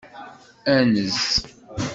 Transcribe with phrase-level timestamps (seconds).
[0.75, 1.19] Anez!